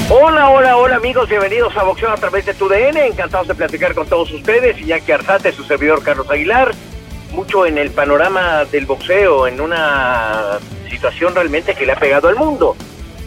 [0.09, 3.93] Hola, hola, hola amigos, bienvenidos a Boxeo a través de tu DN, encantados de platicar
[3.93, 6.73] con todos ustedes, Iñaki Arzate, su servidor Carlos Aguilar,
[7.33, 10.59] mucho en el panorama del boxeo, en una
[10.91, 12.77] situación realmente que le ha pegado al mundo.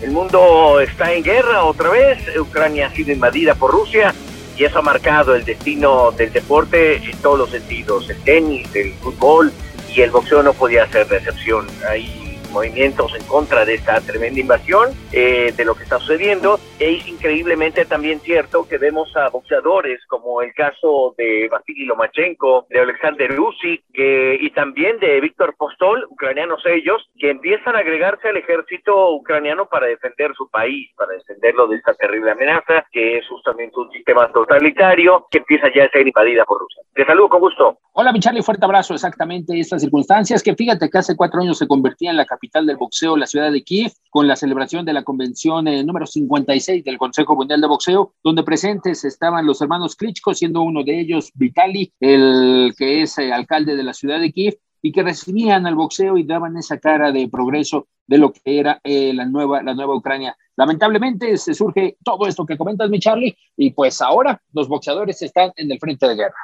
[0.01, 4.13] El mundo está en guerra otra vez, Ucrania ha sido invadida por Rusia
[4.55, 8.93] y eso ha marcado el destino del deporte en todos los sentidos, el tenis, el
[8.93, 9.51] fútbol
[9.93, 11.67] y el boxeo no podía ser de excepción.
[11.89, 16.59] Hay movimientos en contra de esta tremenda invasión, eh, de lo que está sucediendo.
[16.79, 22.79] Es increíblemente también cierto que vemos a boxeadores como el caso de Vasily Lomachenko, de
[22.79, 28.37] Alexander Usyk que, y también de Víctor Postol, ucranianos ellos, que empiezan a agregarse al
[28.37, 33.79] ejército ucraniano para defender su país, para defenderlo de esta terrible amenaza, que es justamente
[33.79, 36.81] un sistema totalitario que empieza ya a ser invadida por Rusia.
[36.93, 37.77] Te saludo con gusto.
[37.93, 38.93] Hola, mi Charlie, fuerte abrazo.
[38.93, 42.77] Exactamente estas circunstancias que fíjate que hace cuatro años se convertía en la capital del
[42.77, 46.97] boxeo, la ciudad de Kiev, con la celebración de la convención eh, número 56 del
[46.97, 51.93] Consejo Mundial de Boxeo, donde presentes estaban los hermanos Klitschko, siendo uno de ellos Vitali,
[51.99, 56.17] el que es eh, alcalde de la ciudad de Kiev, y que recibían al boxeo
[56.17, 59.95] y daban esa cara de progreso de lo que era eh, la, nueva, la nueva
[59.95, 60.35] Ucrania.
[60.55, 65.51] Lamentablemente se surge todo esto que comentas, mi Charlie, y pues ahora los boxeadores están
[65.57, 66.35] en el frente de guerra.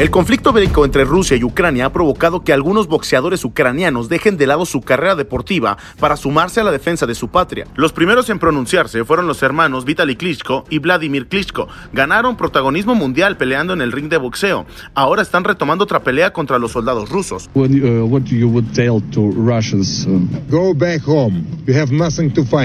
[0.00, 4.46] El conflicto bélico entre Rusia y Ucrania ha provocado que algunos boxeadores ucranianos dejen de
[4.46, 7.66] lado su carrera deportiva para sumarse a la defensa de su patria.
[7.74, 11.68] Los primeros en pronunciarse fueron los hermanos Vitaly Klitschko y Vladimir Klitschko.
[11.92, 14.64] Ganaron protagonismo mundial peleando en el ring de boxeo.
[14.94, 17.50] Ahora están retomando otra pelea contra los soldados rusos.
[17.52, 17.66] Uh,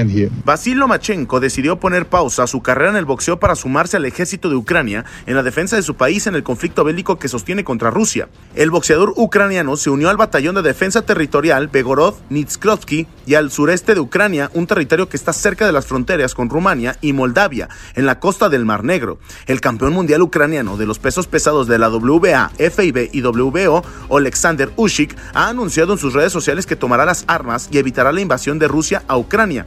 [0.10, 0.32] here.
[0.46, 4.50] Vasil Lomachenko decidió poner pausa a su carrera en el boxeo para sumarse al ejército
[4.50, 7.92] de Ucrania en la defensa de su país en el conflicto bélico que sostiene contra
[7.92, 8.30] Rusia.
[8.56, 13.94] El boxeador ucraniano se unió al batallón de defensa territorial Begorod Nitsklovsky y al sureste
[13.94, 18.06] de Ucrania, un territorio que está cerca de las fronteras con Rumania y Moldavia, en
[18.06, 19.20] la costa del Mar Negro.
[19.46, 24.72] El campeón mundial ucraniano de los pesos pesados de la WBA, FIB y WBO, Alexander
[24.76, 28.60] Usyk, ha anunciado en sus redes sociales que tomará las armas y evitará la invasión
[28.60, 29.66] de Rusia a Ucrania.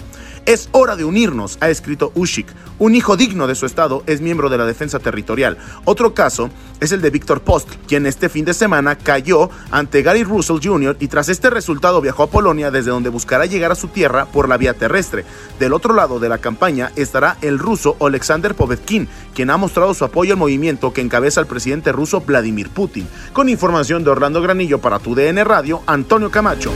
[0.49, 2.47] Es hora de unirnos, ha escrito Usyk.
[2.79, 5.59] Un hijo digno de su estado es miembro de la defensa territorial.
[5.85, 6.49] Otro caso
[6.81, 10.97] es el de Víctor Post, quien este fin de semana cayó ante Gary Russell Jr.
[11.01, 14.49] y tras este resultado viajó a Polonia desde donde buscará llegar a su tierra por
[14.49, 15.27] la vía terrestre.
[15.61, 20.07] Del otro lado de la campaña estará el ruso Alexander Povetkin, quien ha mostrado su
[20.07, 23.07] apoyo al movimiento que encabeza el presidente ruso Vladimir Putin.
[23.35, 26.73] Con información de Orlando Granillo para tu DN Radio, Antonio Camacho.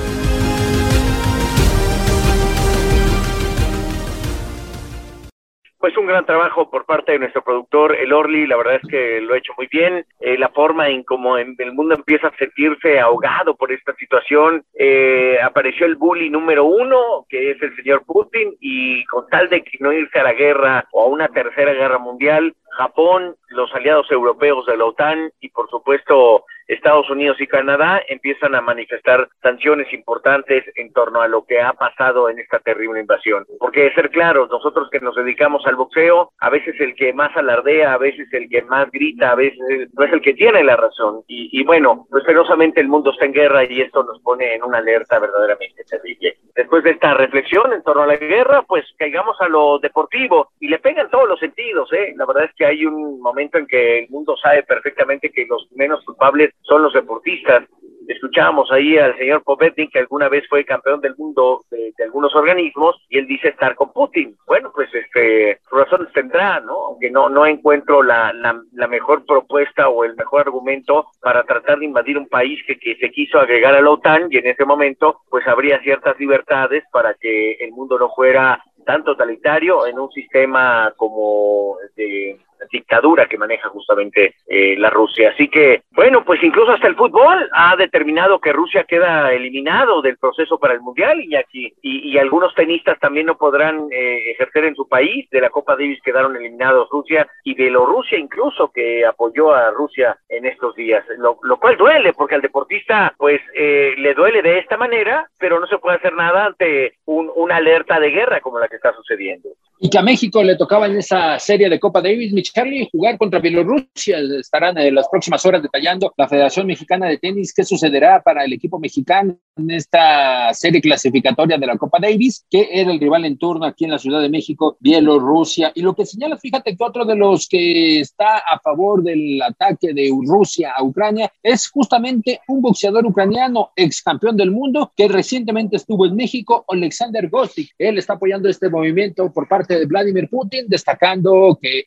[5.83, 9.21] Pues un gran trabajo por parte de nuestro productor, el Orly, la verdad es que
[9.21, 10.07] lo ha hecho muy bien.
[10.21, 15.41] Eh, la forma en cómo el mundo empieza a sentirse ahogado por esta situación, eh,
[15.43, 19.77] apareció el bully número uno, que es el señor Putin, y con tal de que
[19.81, 24.65] no irse a la guerra o a una tercera guerra mundial, Japón, los aliados europeos
[24.67, 30.65] de la OTAN y por supuesto Estados Unidos y Canadá empiezan a manifestar sanciones importantes
[30.77, 33.47] en torno a lo que ha pasado en esta terrible invasión.
[33.59, 37.37] Porque de ser claros, nosotros que nos dedicamos al boxeo, a veces el que más
[37.37, 40.77] alardea, a veces el que más grita, a veces no es el que tiene la
[40.77, 41.23] razón.
[41.27, 44.63] Y, y bueno, pues penosamente el mundo está en guerra y esto nos pone en
[44.63, 46.37] una alerta verdaderamente terrible.
[46.55, 50.69] Después de esta reflexión en torno a la guerra, pues caigamos a lo deportivo y
[50.69, 52.13] le pegan todos los sentidos, ¿eh?
[52.17, 55.67] La verdad es que hay un momento en que el mundo sabe perfectamente que los
[55.73, 57.65] menos culpables son los deportistas
[58.09, 62.97] escuchábamos ahí al señor Povetnik, que alguna vez fue campeón del mundo de, algunos organismos,
[63.09, 64.37] y él dice estar con Putin.
[64.47, 66.87] Bueno, pues este, razones tendrá, ¿no?
[66.87, 71.87] Aunque no, no encuentro la, la, mejor propuesta o el mejor argumento para tratar de
[71.87, 75.21] invadir un país que, que se quiso agregar a la OTAN, y en ese momento,
[75.31, 80.93] pues habría ciertas libertades para que el mundo no fuera tan totalitario en un sistema
[80.97, 82.39] como de
[82.71, 85.31] dictadura que maneja justamente eh, la Rusia.
[85.31, 90.19] Así que, bueno, pues incluso hasta el fútbol ha determinado que Rusia queda eliminado del
[90.19, 94.77] proceso para el Mundial y aquí y, algunos tenistas también no podrán eh, ejercer en
[94.77, 95.29] su país.
[95.31, 100.47] De la Copa Davis quedaron eliminados Rusia y Bielorrusia incluso que apoyó a Rusia en
[100.47, 105.29] estos días, lo, cual duele porque al deportista pues eh, le duele de esta manera,
[105.39, 108.77] pero no se puede hacer nada ante un, una alerta de guerra como la que
[108.77, 109.51] está sucediendo.
[109.85, 113.41] Y que a México le tocaba en esa serie de Copa Davis, Charlie, jugar contra
[113.41, 114.19] Bielorrusia.
[114.39, 118.53] Estarán en las próximas horas detallando la Federación Mexicana de Tenis qué sucederá para el
[118.53, 123.37] equipo mexicano en esta serie clasificatoria de la Copa Davis, que era el rival en
[123.37, 125.73] turno aquí en la Ciudad de México, Bielorrusia.
[125.75, 129.93] Y lo que señala, fíjate que otro de los que está a favor del ataque
[129.93, 135.75] de Rusia a Ucrania es justamente un boxeador ucraniano, ex campeón del mundo, que recientemente
[135.75, 137.73] estuvo en México, Alexander Gostik.
[137.77, 141.87] Él está apoyando este movimiento por parte de Vladimir Putin, destacando que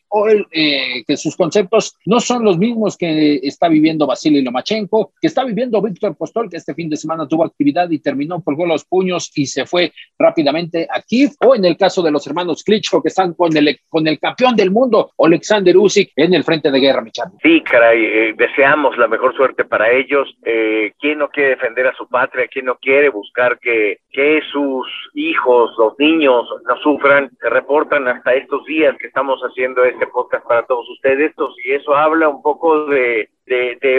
[0.50, 5.44] eh, que sus conceptos no son los mismos que está viviendo Vasily Lomachenko, que está
[5.44, 9.30] viviendo Víctor Postol, que este fin de semana tuvo actividad y terminó, colgó los puños
[9.34, 13.08] y se fue rápidamente a Kiev, o en el caso de los hermanos Klitschko, que
[13.08, 17.02] están con el, con el campeón del mundo, Alexander Usyk, en el frente de guerra,
[17.02, 17.30] Michal.
[17.42, 20.28] Sí, caray, eh, deseamos la mejor suerte para ellos.
[20.44, 22.48] Eh, ¿Quién no quiere defender a su patria?
[22.48, 27.30] ¿Quién no quiere buscar que, que sus hijos, los niños, no sufran?
[27.40, 27.50] Se
[27.84, 31.32] hasta estos días que estamos haciendo este podcast para todos ustedes,
[31.64, 33.28] y eso habla un poco de,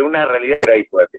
[0.03, 0.59] una realidad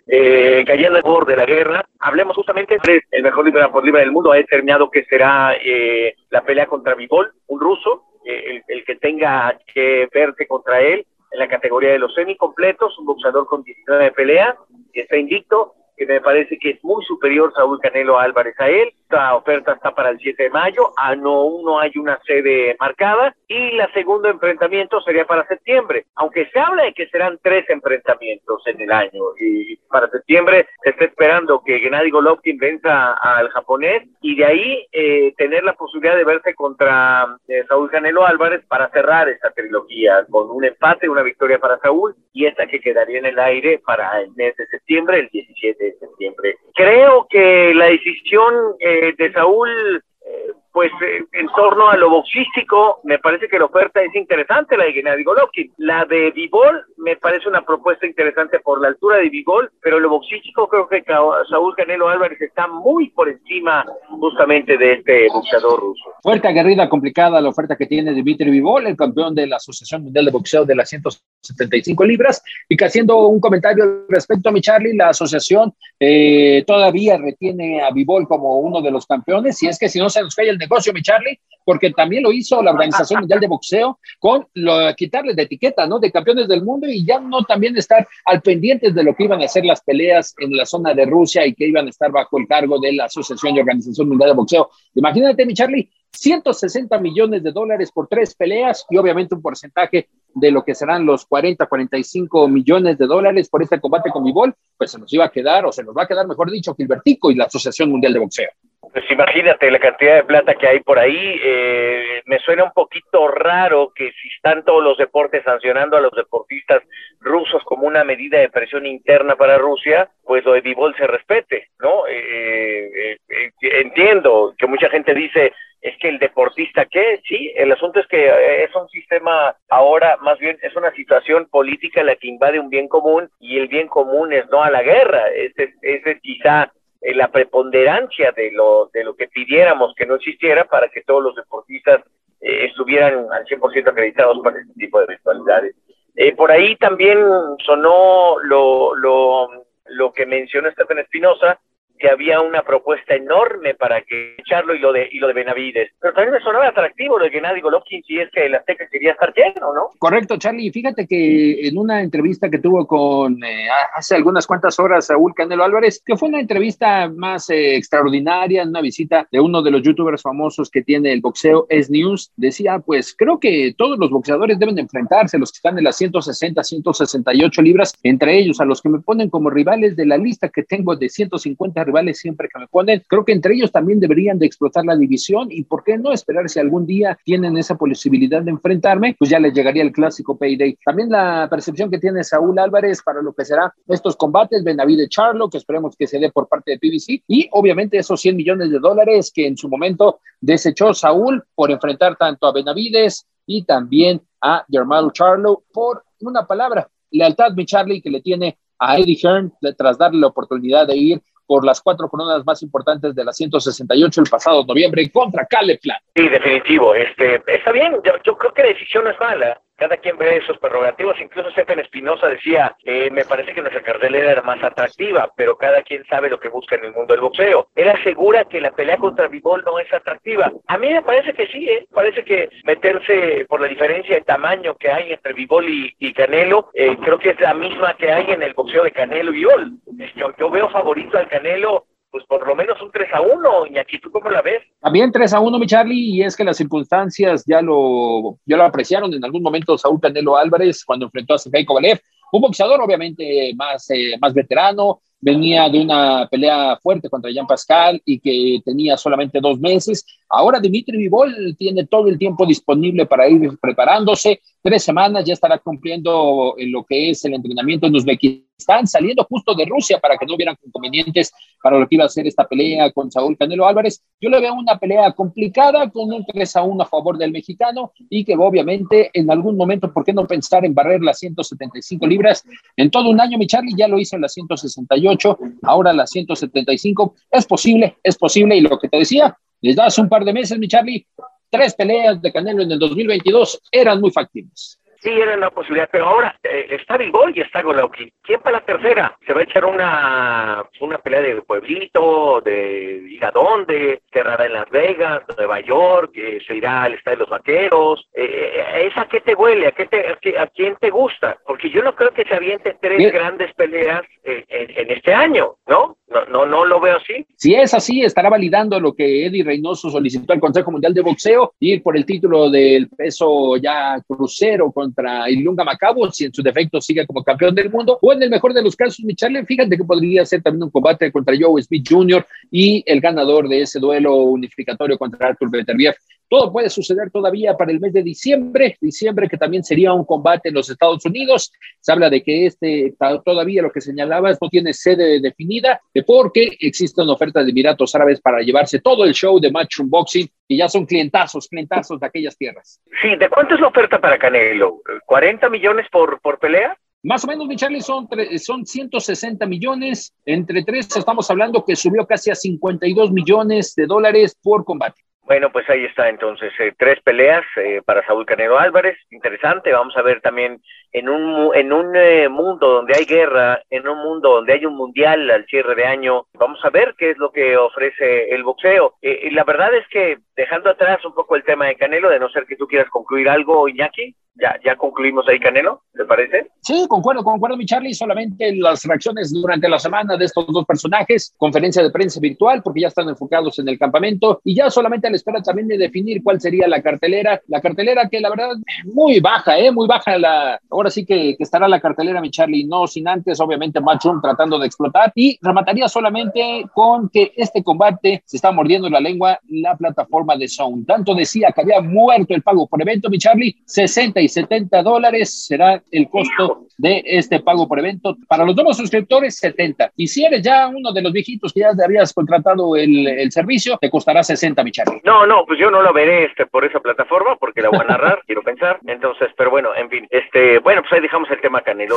[0.06, 4.12] eh, cayendo por de la guerra, hablemos justamente de el mejor libra por libra del
[4.12, 8.96] mundo, ha determinado que será eh, la pelea contra Vivol, un ruso, eh, el, que
[8.96, 14.10] tenga que verse contra él en la categoría de los semicompletos, un boxeador con 19
[14.12, 14.56] peleas,
[14.92, 18.92] que está invicto, que me parece que es muy superior Saúl Canelo Álvarez a él.
[19.02, 23.34] Esta oferta está para el 7 de mayo, a no, no hay una sede marcada
[23.48, 28.62] y la segundo enfrentamiento sería para septiembre, aunque se habla de que serán tres enfrentamientos
[28.66, 34.06] en el año y para septiembre se está esperando que Gennady Golovkin venza al japonés
[34.20, 38.90] y de ahí eh, tener la posibilidad de verse contra eh, Saúl Canelo Álvarez para
[38.90, 43.26] cerrar esta trilogía con un empate, una victoria para Saúl y esta que quedaría en
[43.26, 46.56] el aire para el mes de septiembre, el 17 de septiembre.
[46.74, 53.00] Creo que la decisión eh, de Saúl eh, pues eh, en torno a lo boxístico,
[53.02, 55.72] me parece que la oferta es interesante, la de Gennady Golovkin.
[55.78, 60.08] La de Vivol me parece una propuesta interesante por la altura de Vivol, pero lo
[60.08, 61.02] boxístico creo que
[61.50, 66.04] Saúl Canelo Álvarez está muy por encima justamente de este boxeador ruso.
[66.22, 70.26] Fuerte, aguerrida, complicada la oferta que tiene Dimitri Vivol, el campeón de la Asociación Mundial
[70.26, 74.96] de Boxeo de las 175 libras, y que haciendo un comentario respecto a mi Charlie,
[74.96, 79.88] la asociación eh, todavía retiene a Vivol como uno de los campeones, y es que
[79.88, 83.20] si no se nos cae el negocio, mi Charlie, porque también lo hizo la Organización
[83.20, 85.98] Mundial de Boxeo con lo, quitarles de etiqueta, ¿no?
[85.98, 89.42] De campeones del mundo y ya no también estar al pendiente de lo que iban
[89.42, 92.38] a hacer las peleas en la zona de Rusia y que iban a estar bajo
[92.38, 94.70] el cargo de la Asociación y Organización Mundial de Boxeo.
[94.94, 100.50] Imagínate, mi Charlie, 160 millones de dólares por tres peleas y obviamente un porcentaje de
[100.50, 104.90] lo que serán los 40, 45 millones de dólares por este combate con Bivol, pues
[104.90, 107.34] se nos iba a quedar, o se nos va a quedar, mejor dicho, Gilbertico y
[107.34, 108.48] la Asociación Mundial de Boxeo.
[108.92, 111.40] Pues imagínate la cantidad de plata que hay por ahí.
[111.42, 116.12] Eh, me suena un poquito raro que si están todos los deportes sancionando a los
[116.12, 116.82] deportistas
[117.20, 120.62] rusos como una medida de presión interna para Rusia, pues lo de
[120.96, 122.06] se respete, ¿no?
[122.06, 127.20] Eh, eh, entiendo que mucha gente dice, es que el deportista, ¿qué?
[127.28, 132.02] Sí, el asunto es que es un sistema ahora, más bien es una situación política
[132.02, 135.28] la que invade un bien común y el bien común es no a la guerra.
[135.28, 136.72] Ese, ese quizá
[137.08, 141.22] eh, la preponderancia de lo, de lo que pidiéramos que no existiera para que todos
[141.22, 142.02] los deportistas
[142.40, 145.74] eh, estuvieran al 100% acreditados para este tipo de virtualidades.
[146.14, 147.18] Eh, por ahí también
[147.64, 149.48] sonó lo, lo,
[149.86, 151.58] lo que mencionó Stephen Espinosa,
[151.98, 155.90] que había una propuesta enorme para que echarlo y lo de y lo de Benavides.
[156.00, 159.32] Pero también me sonaba atractivo de Gennady Golovkin si es que el Azteca quería estar
[159.34, 159.90] lleno, ¿no?
[159.98, 160.70] Correcto, Charlie.
[160.70, 165.64] Fíjate que en una entrevista que tuvo con eh, hace algunas cuantas horas Saúl Canelo
[165.64, 170.22] Álvarez, que fue una entrevista más eh, extraordinaria, una visita de uno de los youtubers
[170.22, 174.78] famosos que tiene el boxeo, es News, decía, pues creo que todos los boxeadores deben
[174.78, 179.00] enfrentarse, los que están en las 160, 168 libras, entre ellos a los que me
[179.00, 183.02] ponen como rivales de la lista que tengo de 150 rivales siempre que me ponen.
[183.08, 186.48] Creo que entre ellos también deberían de explotar la división y por qué no esperar
[186.48, 190.78] si algún día tienen esa posibilidad de enfrentarme, pues ya les llegaría el clásico payday.
[190.84, 195.48] También la percepción que tiene Saúl Álvarez para lo que será estos combates, Benavides Charlo,
[195.48, 198.78] que esperemos que se dé por parte de PBC y obviamente esos 100 millones de
[198.78, 204.64] dólares que en su momento desechó Saúl por enfrentar tanto a Benavides y también a
[204.70, 209.98] Germán Charlo por una palabra, lealtad, mi Charlie, que le tiene a Eddie Hearn tras
[209.98, 214.30] darle la oportunidad de ir por las cuatro coronas más importantes de la 168 el
[214.30, 216.02] pasado noviembre contra Caleb Plant.
[216.14, 216.94] Sí, definitivo.
[216.94, 220.58] Este, está bien, yo, yo creo que la decisión es mala cada quien ve sus
[220.58, 221.20] prerrogativas.
[221.20, 225.82] Incluso Stephen Espinosa decía, eh, me parece que nuestra cartelera era más atractiva, pero cada
[225.82, 227.68] quien sabe lo que busca en el mundo del boxeo.
[227.76, 230.52] Él asegura que la pelea contra Vivol no es atractiva.
[230.66, 231.86] A mí me parece que sí, ¿eh?
[231.94, 236.96] parece que meterse por la diferencia de tamaño que hay entre Vivol y, Canelo, eh,
[237.04, 239.72] creo que es la misma que hay en el boxeo de Canelo y Vivol.
[240.16, 243.66] Yo, yo veo favorito al Canelo pues por lo menos un 3 a 1.
[243.70, 244.62] Y aquí tú cómo la ves.
[244.80, 248.64] También 3 a 1, mi Charlie, y es que las circunstancias ya lo, ya lo
[248.64, 252.00] apreciaron en algún momento Saúl Canelo Álvarez cuando enfrentó a Sergey Kovalev.
[252.30, 258.00] Un boxeador obviamente más, eh, más veterano, venía de una pelea fuerte contra Jean Pascal
[258.04, 260.04] y que tenía solamente dos meses.
[260.28, 264.40] Ahora Dimitri Vivol tiene todo el tiempo disponible para ir preparándose.
[264.62, 268.47] Tres semanas ya estará cumpliendo en lo que es el entrenamiento en Uzbekistán,
[268.86, 272.26] saliendo justo de Rusia para que no hubieran inconvenientes para lo que iba a ser
[272.26, 274.02] esta pelea con Saúl Canelo Álvarez.
[274.20, 277.92] Yo le veo una pelea complicada con un 3 a 1 a favor del mexicano
[278.10, 282.44] y que obviamente en algún momento, ¿por qué no pensar en barrer las 175 libras?
[282.76, 287.14] En todo un año, mi Charlie ya lo hizo en las 168, ahora las 175.
[287.30, 290.58] Es posible, es posible y lo que te decía, les das un par de meses,
[290.58, 291.06] mi Charlie,
[291.50, 294.78] tres peleas de Canelo en el 2022 eran muy factibles.
[295.00, 298.10] Sí, era una posibilidad, pero ahora eh, está Bigol y está Golovkin.
[298.22, 299.16] ¿Quién para la tercera?
[299.24, 304.02] ¿Se va a echar una, una pelea de pueblito, de ir a dónde?
[304.12, 308.08] Cerrada en Las Vegas, Nueva York, eh, se irá al Estadio de los Vaqueros.
[308.12, 309.68] Eh, ¿Esa qué te huele?
[309.68, 311.38] ¿A, qué te, a, quién te gusta?
[311.46, 315.96] Porque yo no creo que se aviente tres grandes peleas en, en, este año, ¿no?
[316.08, 317.24] No, no, no lo veo así.
[317.36, 321.52] Si es así, estará validando lo que Eddie Reynoso solicitó al Consejo Mundial de Boxeo,
[321.60, 326.80] ir por el título del peso ya crucero contra Ilunga Macabo, si en su defecto
[326.80, 329.84] sigue como campeón del mundo, o en el mejor de los casos, Michelle, fíjate que
[329.84, 332.26] podría ser también un combate contra Joe Smith Jr.
[332.50, 335.94] y el ganador de ese duelo unificatorio contra Arthur Beterbiev.
[336.30, 340.50] Todo puede suceder todavía para el mes de diciembre, diciembre que también sería un combate
[340.50, 341.50] en los Estados Unidos.
[341.80, 347.00] Se habla de que este todavía lo que señalabas no tiene sede definida, porque existe
[347.00, 350.68] una oferta de Emiratos Árabes para llevarse todo el show de Matchroom Boxing y ya
[350.68, 352.80] son clientazos, clientazos de aquellas tierras.
[353.02, 354.80] Sí, ¿de cuánto es la oferta para Canelo?
[355.06, 356.76] ¿40 millones por, por pelea?
[357.02, 360.14] Más o menos, mi Charlie, son, son 160 millones.
[360.24, 365.02] Entre tres estamos hablando que subió casi a 52 millones de dólares por combate.
[365.28, 369.94] Bueno, pues ahí está entonces, eh, tres peleas eh, para Saúl Canelo Álvarez, interesante, vamos
[369.98, 374.36] a ver también en un, en un eh, mundo donde hay guerra, en un mundo
[374.36, 377.58] donde hay un mundial al cierre de año, vamos a ver qué es lo que
[377.58, 378.94] ofrece el boxeo.
[379.02, 382.30] y la verdad es que dejando atrás un poco el tema de Canelo, de no
[382.30, 386.48] ser que tú quieras concluir algo, Iñaki, ya, ya concluimos ahí, Canelo, ¿te parece?
[386.60, 387.94] Sí, concuerdo, concuerdo, mi Charlie.
[387.94, 392.82] Solamente las reacciones durante la semana de estos dos personajes, conferencia de prensa virtual, porque
[392.82, 396.22] ya están enfocados en el campamento y ya solamente a la espera también de definir
[396.22, 397.40] cuál sería la cartelera.
[397.48, 398.50] La cartelera que la verdad,
[398.84, 399.70] muy baja, ¿eh?
[399.72, 400.60] Muy baja la.
[400.70, 404.58] Ahora sí que, que estará la cartelera, mi Charlie, no sin antes, obviamente, Matchroom tratando
[404.58, 409.76] de explotar y remataría solamente con que este combate se está mordiendo la lengua la
[409.76, 410.86] plataforma de Sound.
[410.86, 415.46] Tanto decía que había muerto el pago por evento, mi Charlie, 60 y 70 dólares
[415.46, 418.16] será el costo de este pago por evento.
[418.28, 419.92] Para los nuevos suscriptores, 70.
[419.96, 423.78] Y si eres ya uno de los viejitos que ya habías contratado el, el servicio,
[423.80, 425.00] te costará 60, mi Charlie.
[425.04, 427.84] No, no, pues yo no lo veré este, por esa plataforma porque la voy a
[427.84, 428.78] narrar, quiero pensar.
[428.86, 431.96] Entonces, pero bueno, en fin, este, bueno, pues ahí dejamos el tema Canelo.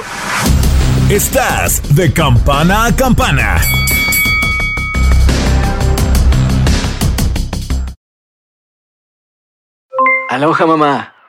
[1.09, 3.57] Estás de campana a campana.
[10.29, 11.20] Aloha mamá.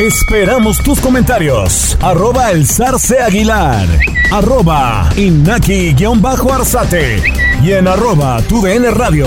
[0.00, 1.96] Esperamos tus comentarios.
[2.02, 3.86] Arroba el zarce aguilar.
[4.32, 7.22] Arroba inaki-arzate.
[7.62, 9.26] Y en arroba tu radio.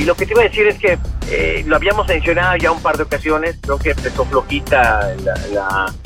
[0.00, 0.96] Y lo que te iba a decir es que
[1.30, 5.14] eh, lo habíamos mencionado ya un par de ocasiones, creo que empezó flojita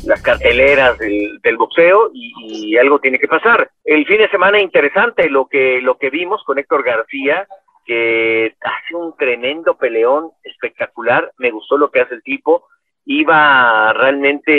[0.05, 3.71] las carteleras del, boxeo y, y, algo tiene que pasar.
[3.85, 7.47] El fin de semana interesante lo que, lo que vimos con Héctor García,
[7.88, 12.66] que hace un tremendo peleón espectacular, me gustó lo que hace el tipo,
[13.07, 14.52] iba realmente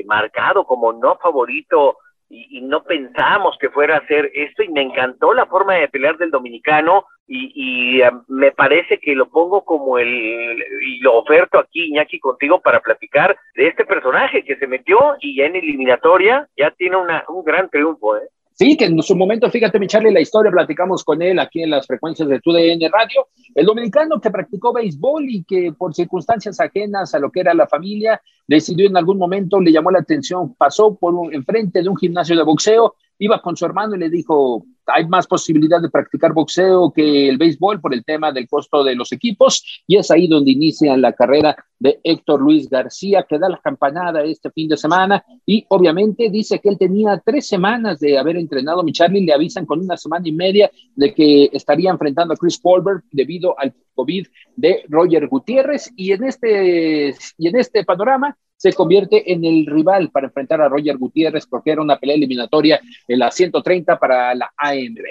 [0.00, 4.62] eh, marcado como no favorito y, no pensamos que fuera a hacer esto.
[4.62, 7.04] Y me encantó la forma de pelear del dominicano.
[7.28, 12.18] Y, y um, me parece que lo pongo como el y lo oferto aquí Iñaki
[12.18, 16.96] contigo para platicar de este personaje que se metió y ya en eliminatoria ya tiene
[16.96, 18.28] una, un gran triunfo, ¿eh?
[18.54, 21.70] Sí, que en su momento, fíjate, mi Charlie, la historia, platicamos con él aquí en
[21.70, 27.14] las frecuencias de TUDN Radio, el dominicano que practicó béisbol y que por circunstancias ajenas
[27.14, 30.94] a lo que era la familia, decidió en algún momento, le llamó la atención, pasó
[30.96, 34.64] por un, enfrente de un gimnasio de boxeo, iba con su hermano y le dijo,
[34.86, 38.94] hay más posibilidad de practicar boxeo que el béisbol por el tema del costo de
[38.94, 43.48] los equipos y es ahí donde inicia la carrera de Héctor Luis García que da
[43.48, 48.18] la campanada este fin de semana y obviamente dice que él tenía tres semanas de
[48.18, 48.82] haber entrenado.
[48.82, 52.58] Mi Charlie, le avisan con una semana y media de que estaría enfrentando a Chris
[52.60, 58.72] Colbert debido al COVID de Roger Gutiérrez y en este, y en este panorama se
[58.74, 63.18] convierte en el rival para enfrentar a Roger Gutiérrez porque era una pelea eliminatoria en
[63.18, 65.02] la 130 para la AMB.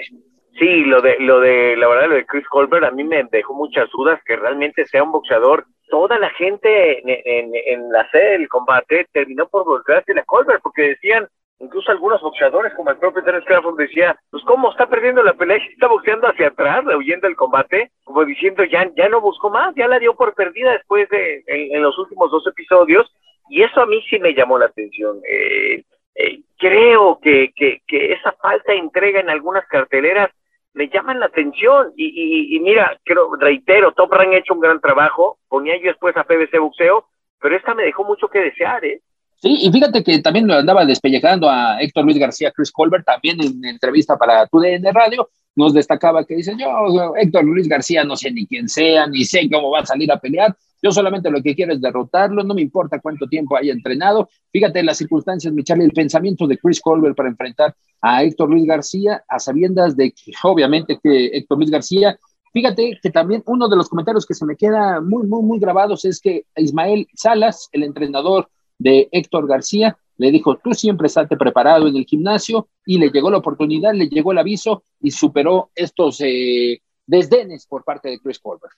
[0.58, 3.52] Sí, lo de, lo de, la verdad, lo de Chris Colbert a mí me dejó
[3.52, 5.66] muchas dudas que realmente sea un boxeador.
[5.90, 10.88] Toda la gente en, en, la sede del combate terminó por voltearse a Colbert porque
[10.88, 11.28] decían,
[11.60, 15.58] incluso algunos boxeadores como el propio Terence Crawford decía, pues cómo está perdiendo la pelea,
[15.58, 19.88] está boxeando hacia atrás, huyendo del combate, como diciendo ya, ya no buscó más, ya
[19.88, 23.12] la dio por perdida después de, en los últimos dos episodios,
[23.52, 25.20] y eso a mí sí me llamó la atención.
[25.28, 25.84] Eh,
[26.14, 30.30] eh, creo que, que, esa falta de entrega en algunas carteleras
[30.72, 31.92] me llaman la atención.
[31.94, 35.88] Y, y, y mira, creo, reitero, Top Rank ha hecho un gran trabajo, ponía yo
[35.88, 37.04] después a PBC Boxeo,
[37.42, 39.02] pero esta me dejó mucho que desear, ¿eh?
[39.36, 43.38] Sí, y fíjate que también lo andaba despellejando a Héctor Luis García, Chris Colbert, también
[43.42, 48.30] en entrevista para TUDN Radio, nos destacaba que dice, yo, Héctor Luis García, no sé
[48.30, 51.54] ni quién sea, ni sé cómo va a salir a pelear, yo solamente lo que
[51.54, 54.28] quiero es derrotarlo, no me importa cuánto tiempo haya entrenado.
[54.50, 58.66] Fíjate las circunstancias, mi Charlie, el pensamiento de Chris Colbert para enfrentar a Héctor Luis
[58.66, 62.18] García, a sabiendas de que obviamente que Héctor Luis García,
[62.52, 66.04] fíjate que también uno de los comentarios que se me queda muy, muy, muy grabados
[66.04, 71.86] es que Ismael Salas, el entrenador de Héctor García, le dijo, tú siempre estate preparado
[71.86, 76.20] en el gimnasio y le llegó la oportunidad, le llegó el aviso y superó estos
[76.20, 78.74] eh, desdenes por parte de Chris Colbert.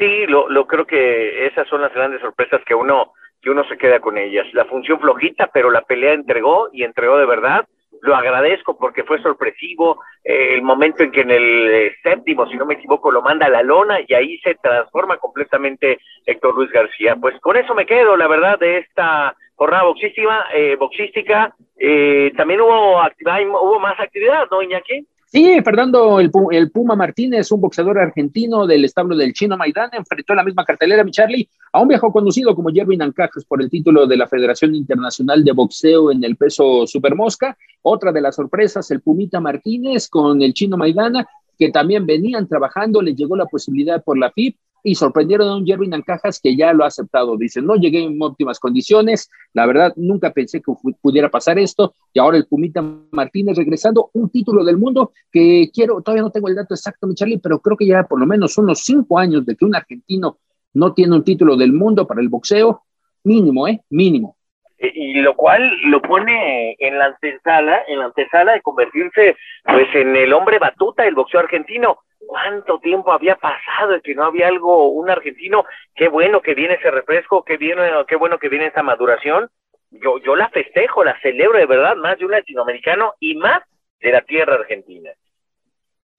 [0.00, 3.76] Sí, lo, lo creo que esas son las grandes sorpresas que uno que uno se
[3.76, 4.46] queda con ellas.
[4.54, 7.66] La función flojita, pero la pelea entregó y entregó de verdad.
[8.00, 12.56] Lo agradezco porque fue sorpresivo eh, el momento en que en el eh, séptimo, si
[12.56, 16.70] no me equivoco, lo manda a la lona y ahí se transforma completamente Héctor Luis
[16.70, 17.16] García.
[17.16, 20.46] Pues con eso me quedo, la verdad, de esta jornada boxística.
[20.54, 21.54] Eh, boxística.
[21.78, 25.06] Eh, también hubo, hubo más actividad, ¿no, Iñaki?
[25.32, 26.32] Sí, Fernando, el,
[26.72, 31.12] Puma Martínez, un boxeador argentino del establo del Chino Maidana, enfrentó la misma cartelera, mi
[31.12, 35.44] Charlie, a un viejo conocido como Jervin Ancajas por el título de la Federación Internacional
[35.44, 37.56] de Boxeo en el peso supermosca.
[37.82, 41.24] Otra de las sorpresas, el Pumita Martínez con el Chino Maidana,
[41.56, 45.66] que también venían trabajando, le llegó la posibilidad por la FIP y sorprendieron a un
[45.66, 47.36] Jervin Ancajas que ya lo ha aceptado.
[47.36, 52.18] Dice, no llegué en óptimas condiciones, la verdad nunca pensé que pudiera pasar esto y
[52.18, 56.54] ahora el Pumita Martínez regresando un título del mundo que quiero, todavía no tengo el
[56.54, 59.56] dato exacto, mi Charlie, pero creo que ya por lo menos unos cinco años de
[59.56, 60.38] que un argentino
[60.74, 62.82] no tiene un título del mundo para el boxeo,
[63.24, 63.80] mínimo, ¿eh?
[63.90, 64.36] Mínimo.
[64.78, 70.16] Y lo cual lo pone en la antesala, en la antesala de convertirse pues en
[70.16, 74.88] el hombre batuta del boxeo argentino cuánto tiempo había pasado de que no había algo,
[74.88, 78.82] un argentino, qué bueno que viene ese refresco, qué, bien, qué bueno que viene esta
[78.82, 79.50] maduración.
[79.90, 83.62] Yo, yo la festejo, la celebro de verdad, más de un latinoamericano y más
[84.00, 85.10] de la tierra argentina.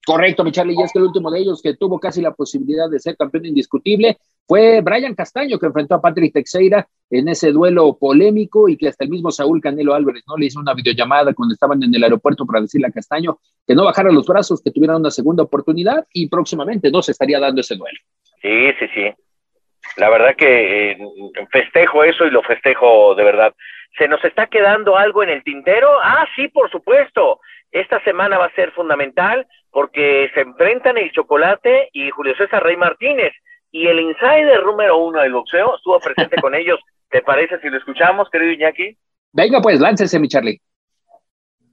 [0.04, 2.90] Correcto, mi Charlie, y es que el último de ellos que tuvo casi la posibilidad
[2.90, 7.96] de ser campeón indiscutible fue Brian Castaño, que enfrentó a Patrick Teixeira en ese duelo
[7.98, 11.52] polémico y que hasta el mismo Saúl Canelo Álvarez no le hizo una videollamada cuando
[11.52, 14.96] estaban en el aeropuerto para decirle a Castaño que no bajara los brazos, que tuviera
[14.96, 17.98] una segunda oportunidad y próximamente no se estaría dando ese duelo.
[18.40, 19.14] Sí, sí, sí.
[19.96, 20.98] La verdad que eh,
[21.50, 23.54] festejo eso y lo festejo de verdad.
[23.98, 25.88] ¿Se nos está quedando algo en el tintero?
[26.02, 27.40] Ah, sí, por supuesto.
[27.70, 32.76] Esta semana va a ser fundamental porque se enfrentan el Chocolate y Julio César Rey
[32.76, 33.32] Martínez.
[33.72, 36.78] Y el insider número uno del boxeo estuvo presente con ellos.
[37.10, 38.96] ¿Te parece si lo escuchamos, querido Iñaki?
[39.32, 40.60] Venga, pues, láncese, mi Charlie.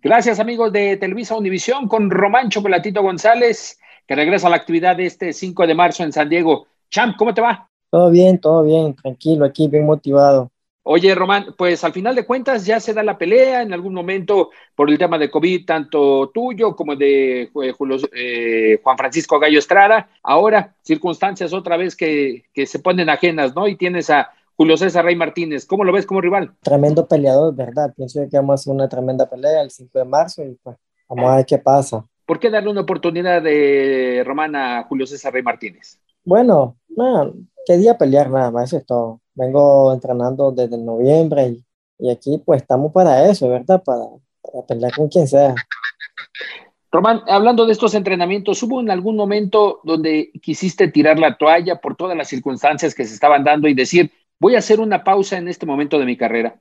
[0.02, 5.06] Gracias, amigos de Televisa Univisión, con Román Chocolatito González, que regresa a la actividad de
[5.06, 6.68] este 5 de marzo en San Diego.
[6.90, 7.70] Champ, ¿cómo te va?
[7.90, 10.52] Todo bien, todo bien, tranquilo, aquí bien motivado.
[10.92, 14.50] Oye, Román, pues al final de cuentas ya se da la pelea en algún momento
[14.74, 17.76] por el tema de COVID, tanto tuyo como de eh,
[18.12, 20.10] eh, Juan Francisco Gallo Estrada.
[20.24, 23.68] Ahora, circunstancias otra vez que, se ponen ajenas, ¿no?
[23.68, 25.68] Y tienes a Julio César Rey Martínez.
[25.68, 26.56] ¿Cómo lo ves como rival?
[26.64, 27.94] Tremendo peleador, ¿verdad?
[27.96, 30.76] Pienso que vamos a hacer una tremenda pelea el 5 de marzo y pues
[31.08, 32.04] vamos a ver qué pasa.
[32.26, 36.00] ¿Por qué darle una oportunidad de Román a Julio César Rey Martínez?
[36.26, 37.32] Bueno, no,
[37.70, 41.56] quería pelear nada más, eso es todo vengo entrenando desde noviembre
[41.98, 43.82] y, aquí pues estamos para eso, ¿verdad?
[43.84, 44.06] Para,
[44.68, 45.56] pelear con quien sea.
[46.92, 51.96] Román, hablando de estos entrenamientos, ¿hubo en algún momento donde quisiste tirar la toalla por
[51.96, 55.48] todas las circunstancias que se estaban dando y decir, voy a hacer una pausa en
[55.48, 56.60] este momento de mi carrera?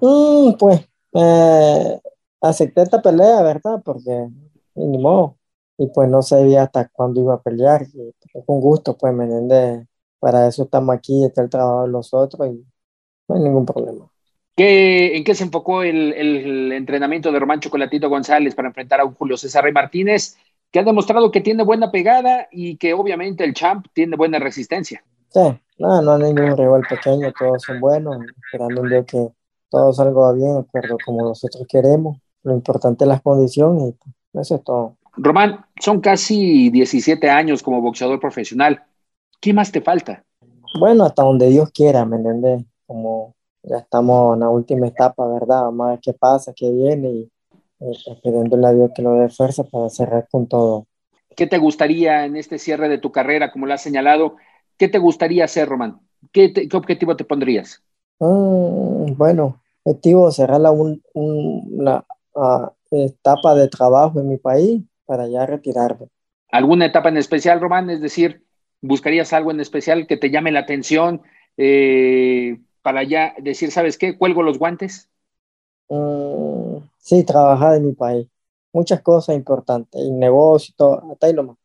[0.00, 2.00] Mm, pues eh,
[2.40, 3.82] acepté esta pelea, ¿verdad?
[3.84, 4.28] Porque
[4.74, 5.36] ni modo.
[5.78, 7.82] Y pues no sabía hasta cuándo iba a pelear.
[7.92, 9.86] Y, con gusto, pues me entiendes
[10.18, 12.64] para eso estamos aquí, está el trabajo de los otros y
[13.28, 14.08] no hay ningún problema.
[14.56, 19.04] ¿Qué, ¿En qué se enfocó el, el, entrenamiento de Román Chocolatito González para enfrentar a
[19.04, 20.36] un Julio César Rey Martínez,
[20.70, 25.04] que ha demostrado que tiene buena pegada y que obviamente el champ tiene buena resistencia?
[25.28, 25.40] Sí,
[25.78, 29.28] no, no hay ningún rival pequeño, todos son buenos, esperando un día que
[29.68, 32.18] todo salga bien, acuerdo como nosotros queremos.
[32.42, 33.94] Lo importante es las condiciones
[34.32, 34.96] y eso es todo.
[35.16, 38.82] Román, son casi 17 años como boxeador profesional.
[39.40, 40.24] ¿Qué más te falta?
[40.78, 42.64] Bueno, hasta donde Dios quiera, ¿me entiendes?
[42.86, 45.62] Como ya estamos en la última etapa, ¿verdad?
[45.64, 47.30] Vamos a ver qué pasa, qué viene y
[47.80, 50.86] eh, pidiéndole a Dios que lo dé fuerza para cerrar con todo.
[51.36, 54.36] ¿Qué te gustaría en este cierre de tu carrera, como lo has señalado?
[54.78, 56.00] ¿Qué te gustaría hacer, Román?
[56.32, 57.82] ¿Qué, qué objetivo te pondrías?
[58.18, 65.44] Mm, bueno, objetivo cerrar la, una ah, etapa de trabajo en mi país para ya
[65.44, 66.08] retirarme.
[66.50, 67.90] ¿Alguna etapa en especial, Román?
[67.90, 68.45] Es decir,
[68.80, 71.22] ¿Buscarías algo en especial que te llame la atención
[71.56, 74.16] eh, para ya decir, ¿sabes qué?
[74.16, 75.08] ¿Cuelgo los guantes?
[75.88, 78.28] Mm, sí, trabajar en mi país.
[78.72, 81.56] Muchas cosas importantes, el negocio, todo, hasta ahí lo más.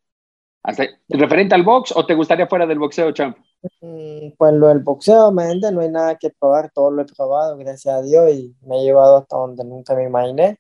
[1.10, 3.38] ¿Referente al box o te gustaría fuera del boxeo, champ?
[3.82, 7.58] Mm, pues lo del boxeo, me no hay nada que probar, todo lo he probado,
[7.58, 10.58] gracias a Dios, y me he llevado hasta donde nunca me imaginé.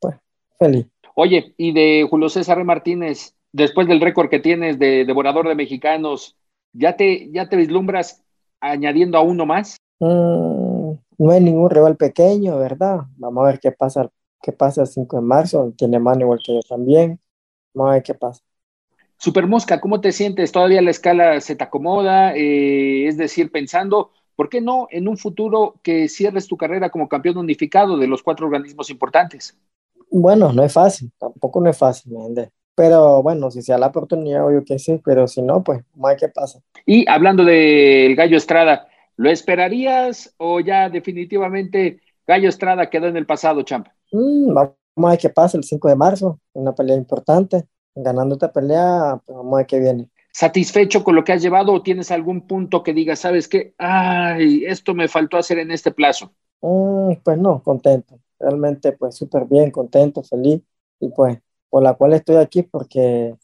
[0.00, 0.16] Pues
[0.58, 0.86] feliz.
[1.14, 6.36] Oye, y de Julio César Martínez, después del récord que tienes de devorador de mexicanos,
[6.72, 8.22] ¿ya te, ya te vislumbras
[8.60, 9.76] añadiendo a uno más?
[10.00, 13.00] Mm, no hay ningún rival pequeño, ¿verdad?
[13.16, 14.10] Vamos a ver qué pasa,
[14.42, 15.72] qué pasa el 5 de marzo.
[15.76, 17.20] Tiene mano igual que yo también.
[17.74, 18.42] Vamos a ver qué pasa.
[19.16, 20.50] Super Mosca, ¿cómo te sientes?
[20.50, 22.34] ¿Todavía la escala se te acomoda?
[22.34, 27.06] Eh, es decir, pensando, ¿por qué no en un futuro que cierres tu carrera como
[27.06, 29.58] campeón unificado de los cuatro organismos importantes?
[30.10, 33.88] Bueno, no es fácil, tampoco no es fácil, ¿me pero bueno, si se da la
[33.88, 36.60] oportunidad, obvio que sí, pero si no, pues más que pasa.
[36.86, 43.26] Y hablando del Gallo Estrada, ¿lo esperarías o ya definitivamente Gallo Estrada quedó en el
[43.26, 43.94] pasado, Champa?
[44.12, 47.66] Mm, vamos vamos a ver qué pasa el 5 de marzo, una pelea importante.
[47.94, 50.08] Ganando esta pelea, pues vamos a ver qué viene.
[50.32, 53.74] ¿Satisfecho con lo que has llevado o tienes algún punto que digas, sabes qué?
[53.78, 56.32] Ay, esto me faltó hacer en este plazo.
[56.60, 58.20] Mm, pues no, contento.
[58.38, 60.62] Realmente, pues súper bien, contento, feliz.
[61.00, 61.38] Y pues,
[61.70, 63.34] por la cual estoy aquí porque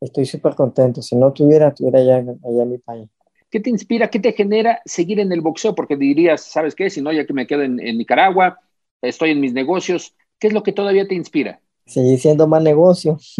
[0.00, 1.00] estoy súper contento.
[1.00, 3.08] Si no tuviera, estuviera allá, allá en mi país.
[3.50, 5.74] ¿Qué te inspira, qué te genera seguir en el boxeo?
[5.74, 6.90] Porque dirías, ¿sabes qué?
[6.90, 8.58] Si no, ya que me quedo en, en Nicaragua,
[9.00, 11.60] estoy en mis negocios, ¿qué es lo que todavía te inspira?
[11.86, 13.16] Seguir siendo más negocio.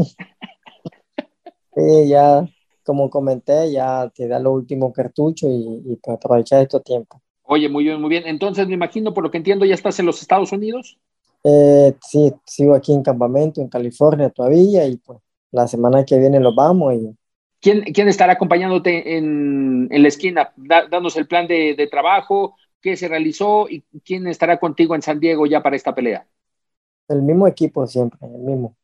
[1.75, 2.49] sí, ya,
[2.85, 7.21] como comenté, ya te da lo último cartucho y, y aprovechar estos tiempos.
[7.43, 8.25] Oye, muy bien, muy bien.
[8.27, 10.99] Entonces, me imagino, por lo que entiendo, ya estás en los Estados Unidos.
[11.45, 15.19] Eh, sí, sigo aquí en campamento en California todavía y pues
[15.53, 17.15] la semana que viene los vamos y
[17.61, 20.53] ¿Quién, quién estará acompañándote en, en la esquina?
[20.55, 25.01] Da, danos el plan de, de, trabajo, qué se realizó y quién estará contigo en
[25.01, 26.27] San Diego ya para esta pelea.
[27.09, 28.77] El mismo equipo siempre, el mismo.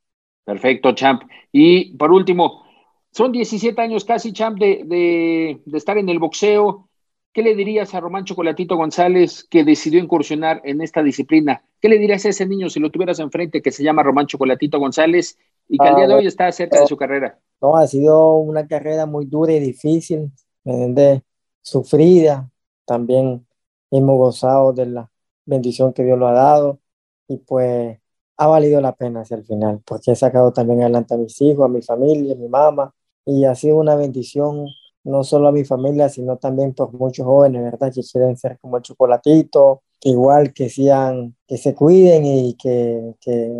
[0.44, 1.22] Perfecto, Champ.
[1.52, 2.64] Y por último,
[3.10, 6.88] son 17 años casi, Champ, de, de, de estar en el boxeo.
[7.32, 11.62] ¿Qué le dirías a Román Chocolatito González que decidió incursionar en esta disciplina?
[11.80, 14.80] ¿Qué le dirías a ese niño si lo tuvieras enfrente que se llama Román Chocolatito
[14.80, 15.38] González
[15.68, 17.38] y que ah, al día de hoy está cerca de su carrera?
[17.62, 20.32] No, ha sido una carrera muy dura y difícil,
[20.64, 21.22] de
[21.62, 22.50] sufrida.
[22.84, 23.46] También
[23.92, 25.10] hemos gozado de la
[25.46, 26.80] bendición que Dios lo ha dado
[27.28, 27.98] y pues
[28.38, 31.64] ha valido la pena hacia el final, porque he sacado también adelante a mis hijos,
[31.64, 32.92] a mi familia, a mi mamá
[33.24, 34.66] y ha sido una bendición
[35.04, 37.92] no solo a mi familia, sino también por muchos jóvenes, ¿verdad?
[37.92, 43.50] Que quieren ser como el chocolatito, igual que sean, que se cuiden y que, que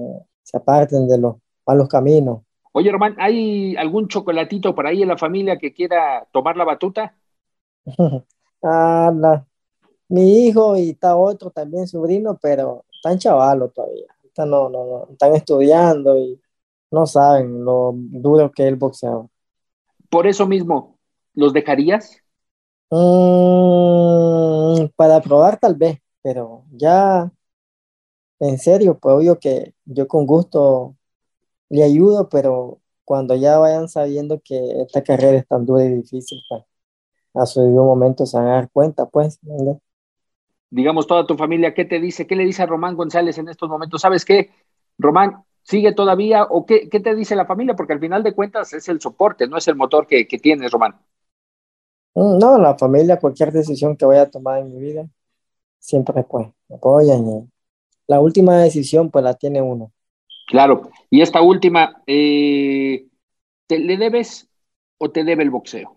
[0.42, 2.40] se aparten de los malos caminos.
[2.72, 7.16] Oye, Román, ¿hay algún chocolatito por ahí en la familia que quiera tomar la batuta?
[8.62, 9.46] ah, la,
[10.10, 14.06] mi hijo y está otro también sobrino, pero están chavalos todavía.
[14.24, 16.40] Están, no, no, no, están estudiando y
[16.90, 19.30] no saben lo duro que es el boxeo.
[20.08, 20.89] Por eso mismo,
[21.34, 22.22] ¿los dejarías?
[22.90, 27.30] Mm, para probar tal vez, pero ya
[28.40, 30.96] en serio, pues obvio que yo con gusto
[31.70, 36.40] le ayudo, pero cuando ya vayan sabiendo que esta carrera es tan dura y difícil,
[36.48, 36.62] pues,
[37.34, 39.38] a su debido momento se van a dar cuenta, pues.
[39.42, 39.78] ¿verdad?
[40.70, 42.26] Digamos, toda tu familia, ¿qué te dice?
[42.26, 44.00] ¿Qué le dice a Román González en estos momentos?
[44.00, 44.50] ¿Sabes qué?
[44.98, 46.44] Román, ¿sigue todavía?
[46.44, 47.74] ¿O qué, qué te dice la familia?
[47.76, 50.70] Porque al final de cuentas es el soporte, no es el motor que, que tienes,
[50.70, 50.94] Román.
[52.14, 55.08] No, la familia, cualquier decisión que vaya a tomar en mi vida,
[55.78, 57.26] siempre pues me apoyan.
[57.26, 57.48] Y
[58.06, 59.92] la última decisión pues la tiene uno.
[60.48, 63.06] Claro, y esta última, eh,
[63.66, 64.48] ¿te, ¿le debes
[64.98, 65.96] o te debe el boxeo?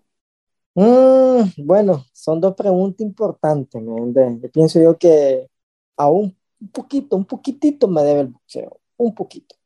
[0.76, 3.82] Mm, bueno, son dos preguntas importantes.
[3.82, 5.48] ¿me yo pienso yo que
[5.96, 9.56] aún un poquito, un poquitito me debe el boxeo, un poquito.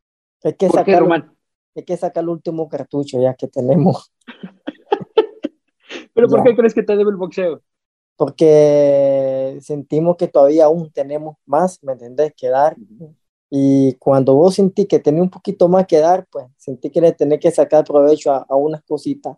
[0.43, 1.37] Hay que, ¿Por sacar, qué, Román?
[1.77, 4.13] hay que sacar el último cartucho ya que tenemos.
[6.19, 7.63] ¿Pero por qué crees que te debe el boxeo?
[8.17, 12.33] Porque sentimos que todavía aún tenemos más, ¿me entendés?
[12.37, 12.77] Que dar.
[13.51, 17.13] Y cuando vos sentí que tenía un poquito más que dar, pues sentí que le
[17.13, 19.37] tenés que sacar provecho a, a unas cositas.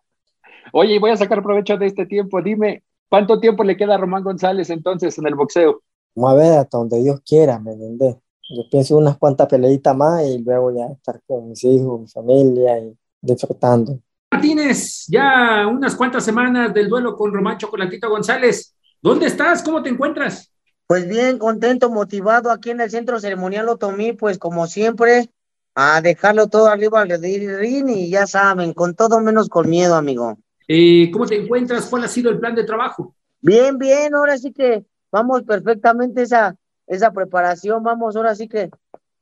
[0.72, 2.40] Oye, voy a sacar provecho de este tiempo.
[2.40, 5.82] Dime, ¿cuánto tiempo le queda a Román González entonces en el boxeo?
[6.14, 8.16] Vamos a ver hasta donde Dios quiera, ¿me entendés?
[8.48, 12.78] Yo pienso unas cuantas peleitas más y luego ya estar con mis hijos, mi familia
[12.78, 13.98] y disfrutando.
[14.32, 18.76] Martínez, ya unas cuantas semanas del duelo con Román Chocolatito González.
[19.02, 19.60] ¿Dónde estás?
[19.62, 20.52] ¿Cómo te encuentras?
[20.86, 25.30] Pues bien, contento, motivado aquí en el centro ceremonial Otomí, pues como siempre,
[25.74, 30.38] a dejarlo todo arriba del ring y ya saben, con todo menos con miedo, amigo.
[30.68, 31.86] Eh, ¿Cómo te encuentras?
[31.86, 33.14] ¿Cuál ha sido el plan de trabajo?
[33.40, 36.54] Bien, bien, ahora sí que vamos perfectamente esa,
[36.86, 38.70] esa preparación, vamos ahora sí que,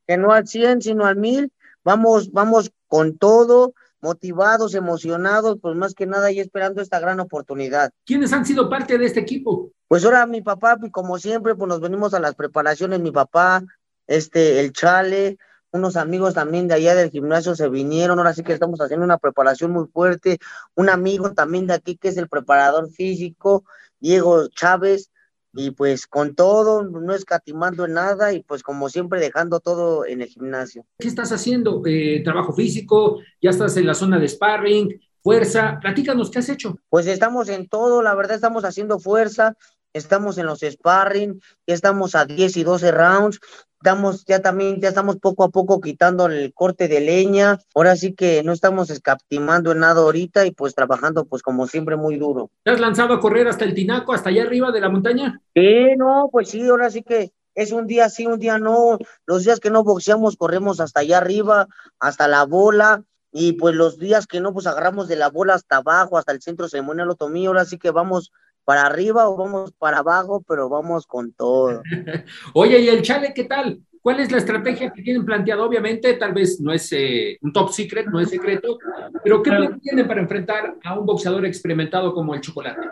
[0.06, 1.50] que no al 100, sino al 1000,
[1.82, 7.90] vamos, vamos con todo, motivados, emocionados, pues más que nada y esperando esta gran oportunidad.
[8.04, 9.72] ¿Quiénes han sido parte de este equipo?
[9.88, 13.62] Pues ahora mi papá, como siempre, pues nos venimos a las preparaciones, mi papá,
[14.06, 15.38] este, el Chale,
[15.70, 19.18] unos amigos también de allá del gimnasio se vinieron, ahora sí que estamos haciendo una
[19.18, 20.38] preparación muy fuerte,
[20.74, 23.64] un amigo también de aquí que es el preparador físico,
[24.00, 25.10] Diego Chávez,
[25.52, 30.22] y pues con todo, no escatimando en nada y pues como siempre dejando todo en
[30.22, 30.86] el gimnasio.
[30.98, 31.82] ¿Qué estás haciendo?
[31.86, 33.18] Eh, ¿Trabajo físico?
[33.40, 35.00] ¿Ya estás en la zona de sparring?
[35.22, 35.78] ¿Fuerza?
[35.80, 36.78] Platícanos, ¿qué has hecho?
[36.88, 39.56] Pues estamos en todo, la verdad estamos haciendo fuerza,
[39.92, 43.40] estamos en los sparring, ya estamos a 10 y 12 rounds,
[43.80, 48.14] estamos ya también, ya estamos poco a poco quitando el corte de leña, ahora sí
[48.14, 52.50] que no estamos escatimando en nada ahorita y pues trabajando pues como siempre muy duro.
[52.64, 55.40] ¿Te has lanzado a correr hasta el Tinaco, hasta allá arriba de la montaña?
[55.54, 58.98] Sí, no, pues sí, ahora sí que es un día sí, un día no.
[59.26, 61.66] Los días que no boxeamos, corremos hasta allá arriba,
[61.98, 65.76] hasta la bola, y pues los días que no, pues agarramos de la bola hasta
[65.76, 68.32] abajo, hasta el centro ceremonial otomí, ahora sí que vamos
[68.68, 71.82] para arriba o vamos para abajo, pero vamos con todo.
[72.52, 73.80] Oye, ¿y el chale qué tal?
[74.02, 75.64] ¿Cuál es la estrategia que tienen planteado?
[75.64, 78.78] Obviamente, tal vez no es eh, un top secret, no es secreto,
[79.24, 82.90] pero ¿qué plan tienen para enfrentar a un boxeador experimentado como el Chocolate?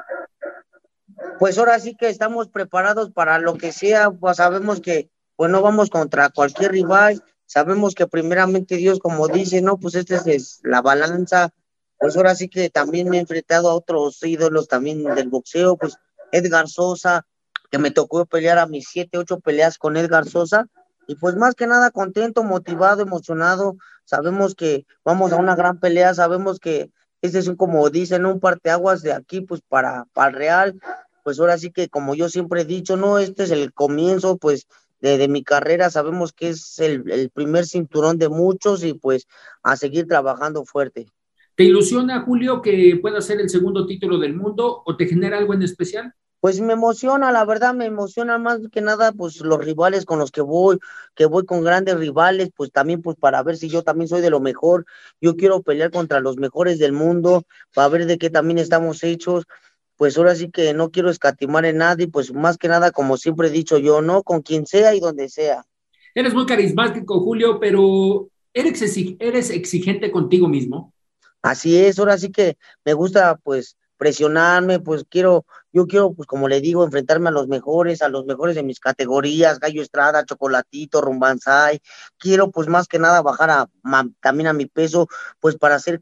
[1.39, 5.61] Pues ahora sí que estamos preparados para lo que sea, pues sabemos que pues no
[5.61, 10.81] vamos contra cualquier rival, sabemos que primeramente Dios, como dice, no, pues esta es la
[10.81, 11.53] balanza,
[11.99, 15.97] pues ahora sí que también me he enfrentado a otros ídolos también del boxeo, pues
[16.33, 17.27] Edgar Sosa,
[17.71, 20.67] que me tocó pelear a mis siete, ocho peleas con Edgar Sosa,
[21.07, 26.15] y pues más que nada contento, motivado, emocionado, sabemos que vamos a una gran pelea,
[26.15, 26.91] sabemos que
[27.23, 30.81] este es un, como dicen, un parteaguas de aquí, pues para, para el Real,
[31.25, 34.67] pues ahora sí que como yo siempre he dicho, no, este es el comienzo, pues
[35.01, 39.27] de, de mi carrera, sabemos que es el, el primer cinturón de muchos y pues
[39.63, 41.07] a seguir trabajando fuerte.
[41.57, 45.55] ¿Te ilusiona, Julio, que pueda ser el segundo título del mundo o te genera algo
[45.55, 46.13] en especial?
[46.39, 50.31] Pues me emociona, la verdad me emociona más que nada, pues los rivales con los
[50.31, 50.79] que voy,
[51.15, 54.29] que voy con grandes rivales, pues también pues para ver si yo también soy de
[54.29, 54.85] lo mejor,
[55.19, 59.45] yo quiero pelear contra los mejores del mundo, para ver de qué también estamos hechos,
[59.97, 63.49] pues ahora sí que no quiero escatimar en nadie, pues más que nada, como siempre
[63.49, 64.23] he dicho yo, ¿no?
[64.23, 65.65] Con quien sea y donde sea.
[66.15, 70.93] Eres muy carismático, Julio, pero ¿eres, eres exigente contigo mismo?
[71.47, 76.49] Así es, ahora sí que me gusta pues presionarme, pues quiero, yo quiero, pues como
[76.49, 81.01] le digo, enfrentarme a los mejores, a los mejores de mis categorías, Gallo Estrada, Chocolatito,
[81.01, 81.81] Rumbanzai,
[82.19, 83.69] quiero pues más que nada bajar a,
[84.21, 85.07] también a mi peso,
[85.39, 86.01] pues para ser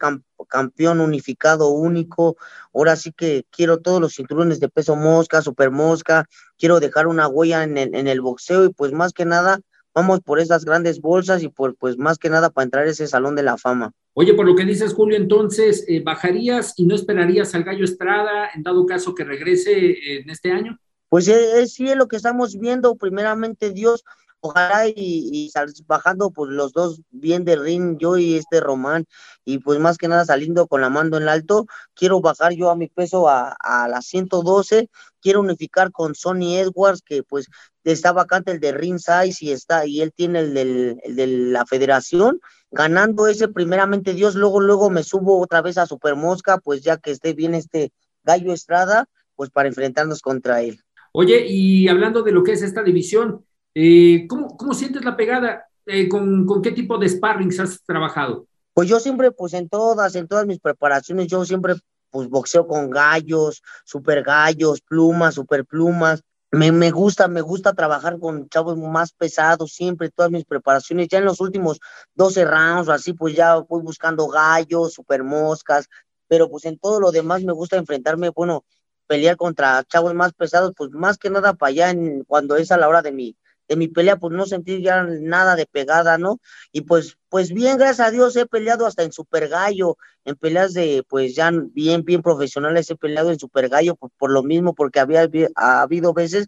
[0.49, 2.37] campeón unificado, único,
[2.73, 6.25] ahora sí que quiero todos los cinturones de peso mosca, super mosca,
[6.57, 9.61] quiero dejar una huella en el, en el boxeo y pues más que nada,
[9.95, 13.37] vamos por esas grandes bolsas y pues más que nada para entrar a ese salón
[13.37, 13.93] de la fama.
[14.17, 18.49] Oye, por lo que dices, Julio, entonces, eh, ¿bajarías y no esperarías al Gallo Estrada
[18.55, 20.79] en dado caso que regrese eh, en este año?
[21.09, 24.05] Pues es, sí es lo que estamos viendo, primeramente Dios,
[24.45, 25.51] ojalá y, y
[25.87, 29.07] bajando pues los dos bien de ring, yo y este Román,
[29.45, 32.77] y pues más que nada saliendo con la mando en alto, quiero bajar yo a
[32.77, 37.47] mi peso a, a las 112, quiero unificar con Sonny Edwards, que pues
[37.85, 41.27] está vacante el de ring size y está, y él tiene el, del, el de
[41.27, 42.39] la federación,
[42.71, 46.99] ganando ese primeramente Dios, luego, luego me subo otra vez a Super Mosca, pues ya
[46.99, 47.93] que esté bien este
[48.25, 50.81] Gallo Estrada, pues para enfrentarnos contra él.
[51.13, 55.67] Oye, y hablando de lo que es esta división, eh, ¿cómo, ¿cómo, sientes la pegada?
[55.87, 58.47] Eh, ¿con, ¿con, qué tipo de sparrings has trabajado?
[58.73, 61.75] Pues yo siempre, pues en todas, en todas mis preparaciones, yo siempre,
[62.11, 66.23] pues boxeo con gallos, super gallos, plumas, super plumas.
[66.51, 71.09] Me, me gusta, me gusta trabajar con chavos más pesados, siempre, todas mis preparaciones.
[71.09, 71.81] Ya en los últimos
[72.15, 75.89] 12 rounds, así, pues ya voy buscando gallos, super moscas,
[76.29, 78.65] pero pues en todo lo demás me gusta enfrentarme, bueno,
[79.07, 82.77] pelear contra chavos más pesados, pues más que nada para allá en, cuando es a
[82.79, 83.37] la hora de mi,
[83.69, 86.41] de mi pelea, pues no sentí ya nada de pegada, ¿no?
[86.73, 90.75] Y pues, pues bien, gracias a Dios he peleado hasta en Super Gallo, en peleas
[90.75, 94.75] de, pues ya bien, bien profesionales he peleado en Super Gallo por, por lo mismo,
[94.75, 96.47] porque había ha habido veces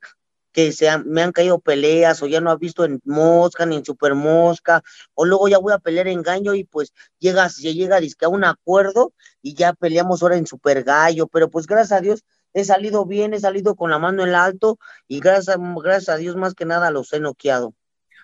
[0.57, 3.77] que se han, me han caído peleas o ya no ha visto en Mosca ni
[3.77, 7.75] en Super Mosca, o luego ya voy a pelear en Gallo y pues llega, se
[7.75, 12.01] llega a un acuerdo y ya peleamos ahora en Super Gallo, pero pues gracias a
[12.01, 12.25] Dios
[12.57, 16.55] he salido bien, he salido con la mano en alto y gracias, a Dios más
[16.55, 17.75] que nada los he noqueado.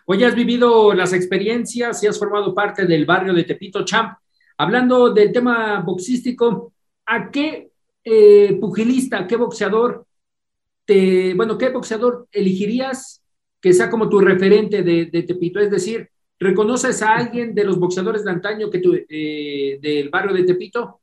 [0.07, 4.15] Hoy has vivido las experiencias y has formado parte del barrio de Tepito Champ.
[4.57, 6.73] Hablando del tema boxístico,
[7.05, 10.07] ¿a qué eh, pugilista, qué boxeador,
[10.87, 13.23] te, bueno, qué boxeador elegirías
[13.61, 15.61] que sea como tu referente de, de Tepito?
[15.61, 20.33] Es decir, ¿reconoces a alguien de los boxeadores de antaño que tu, eh, del barrio
[20.33, 21.02] de Tepito?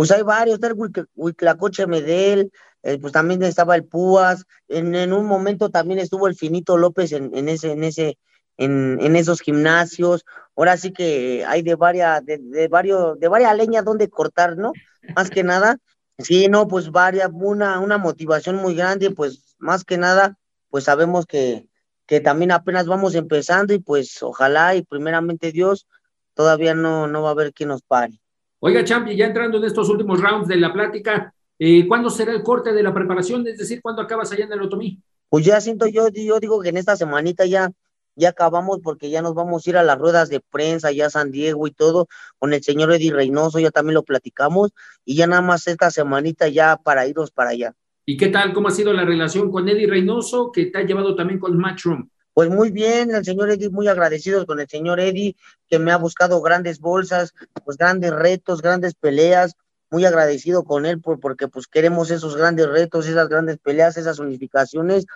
[0.00, 2.50] Pues hay varios, está el Medel,
[2.82, 7.12] eh, pues también estaba el Púas, en, en, un momento también estuvo el Finito López
[7.12, 8.16] en, en ese, en ese,
[8.56, 10.24] en, en, esos gimnasios,
[10.56, 14.72] ahora sí que hay de varias, de, de varios, de varias leñas donde cortar, ¿no?
[15.14, 15.76] Más que nada,
[16.16, 20.38] sí, no, pues varias, una, una motivación muy grande, pues más que nada,
[20.70, 21.68] pues sabemos que,
[22.06, 25.86] que también apenas vamos empezando y pues ojalá y primeramente Dios,
[26.32, 28.18] todavía no, no va a haber quien nos pare.
[28.62, 32.42] Oiga, Champi, ya entrando en estos últimos rounds de la plática, eh, ¿cuándo será el
[32.42, 33.46] corte de la preparación?
[33.46, 35.00] Es decir, ¿cuándo acabas allá en el Otomí?
[35.30, 37.70] Pues ya siento yo, yo digo que en esta semanita ya,
[38.16, 41.30] ya acabamos porque ya nos vamos a ir a las ruedas de prensa, ya San
[41.30, 42.06] Diego y todo,
[42.38, 44.72] con el señor Eddie Reynoso, ya también lo platicamos,
[45.06, 47.74] y ya nada más esta semanita ya para irnos para allá.
[48.04, 48.52] ¿Y qué tal?
[48.52, 52.10] ¿Cómo ha sido la relación con Eddie Reynoso, que te ha llevado también con Matchroom?
[52.34, 55.36] Pues muy bien, el señor Eddie, muy agradecido con el señor Eddie,
[55.68, 59.56] que me ha buscado grandes bolsas, pues grandes retos, grandes peleas,
[59.90, 64.20] muy agradecido con él por, porque pues queremos esos grandes retos, esas grandes peleas, esas
[64.20, 65.06] unificaciones,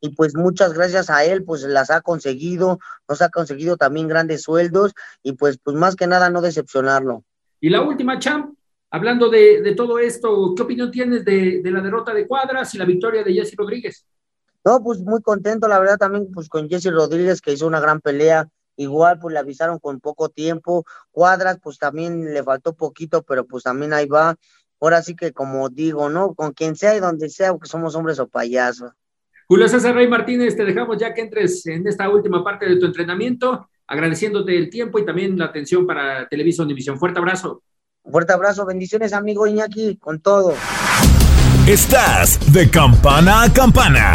[0.00, 4.42] y pues muchas gracias a él, pues las ha conseguido, nos ha conseguido también grandes
[4.42, 7.24] sueldos, y pues, pues más que nada no decepcionarlo.
[7.60, 8.54] Y la última, Champ,
[8.90, 12.78] hablando de, de todo esto, ¿qué opinión tienes de, de la derrota de Cuadras y
[12.78, 14.06] la victoria de Jesse Rodríguez?
[14.64, 18.00] No, pues muy contento, la verdad, también pues con Jesse Rodríguez, que hizo una gran
[18.00, 18.48] pelea.
[18.76, 20.84] Igual, pues le avisaron con poco tiempo.
[21.10, 24.36] Cuadras, pues también le faltó poquito, pero pues también ahí va.
[24.80, 26.34] Ahora sí que, como digo, ¿no?
[26.34, 28.92] Con quien sea y donde sea, porque somos hombres o payasos.
[29.46, 32.86] Julio César Rey Martínez, te dejamos ya que entres en esta última parte de tu
[32.86, 36.98] entrenamiento, agradeciéndote el tiempo y también la atención para Televisión División.
[36.98, 37.62] Fuerte abrazo.
[38.04, 40.54] Fuerte abrazo, bendiciones, amigo Iñaki, con todo.
[41.66, 44.14] Estás de campana a campana.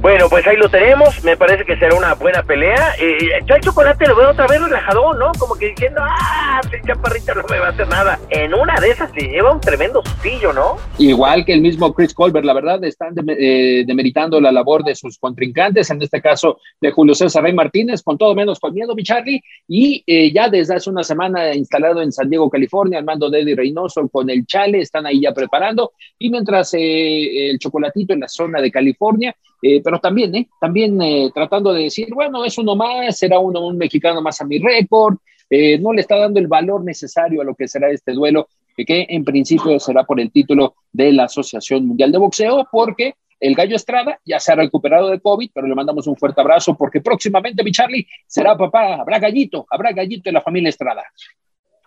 [0.00, 1.22] Bueno, pues ahí lo tenemos.
[1.24, 2.94] Me parece que será una buena pelea.
[2.98, 5.30] Eh, yo chocolate lo veo otra vez relajado, ¿no?
[5.38, 8.18] Como que diciendo, ah, el chaparrito no me va a hacer nada.
[8.30, 10.78] En una de esas se lleva un tremendo sustillo, ¿no?
[10.96, 15.18] Igual que el mismo Chris Colbert, la verdad, están eh, demeritando la labor de sus
[15.18, 19.02] contrincantes, en este caso de Julio César Rey Martínez, con todo menos con miedo, mi
[19.02, 23.28] Charlie, y eh, ya desde hace una semana instalado en San Diego, California, al mando
[23.28, 28.14] de Eddie Reynoso con el Chale, están ahí ya preparando, y mientras eh, el chocolatito
[28.14, 30.48] en la zona de California, eh, pero también, ¿eh?
[30.60, 34.44] También eh, tratando de decir, bueno, es uno más, será uno un mexicano más a
[34.44, 35.16] mi récord,
[35.48, 39.06] eh, no le está dando el valor necesario a lo que será este duelo, que,
[39.08, 43.76] en principio será por el título de la Asociación Mundial de Boxeo, porque el Gallo
[43.76, 47.64] Estrada ya se ha recuperado de COVID, pero le mandamos un fuerte abrazo porque próximamente,
[47.64, 51.04] mi Charlie, será papá, habrá gallito, habrá gallito en la familia Estrada.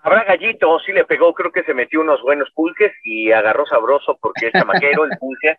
[0.04, 4.18] Habrá gallito, sí le pegó, creo que se metió unos buenos pulques y agarró sabroso
[4.22, 5.56] porque es chamaquero el pulque.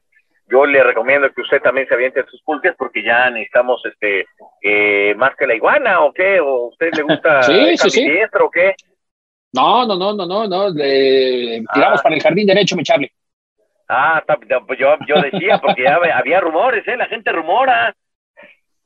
[0.46, 4.26] Yo le recomiendo que usted también se aviente sus pulques porque ya necesitamos este
[4.62, 7.90] eh, más que la iguana o qué, o a usted le gusta Sí, el sí,
[7.90, 8.06] sí.
[8.40, 8.74] o qué.
[9.52, 12.02] No, no, no, no, no, no, le- tiramos Ah.
[12.02, 13.10] para el jardín derecho, mi Charlie.
[13.88, 14.22] Ah,
[14.78, 16.96] yo, yo decía, porque ya había- rumores, ¿eh?
[16.96, 17.94] La gente rumora.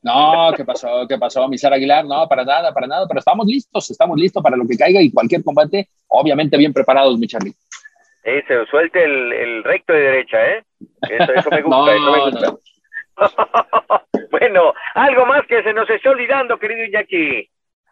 [0.03, 1.07] No, ¿qué pasó?
[1.09, 2.05] ¿Qué pasó, mi Sara Aguilar?
[2.05, 5.11] No, para nada, para nada, pero estamos listos, estamos listos para lo que caiga y
[5.11, 7.53] cualquier combate, obviamente bien preparados, mi Charlie.
[8.29, 10.63] Eh, se suelte el, el recto de derecha, ¿eh?
[11.09, 12.57] Eso, eso me gusta, No, eso me no, gusta.
[14.31, 17.49] bueno, algo más que se nos esté olvidando, querido Iñaki.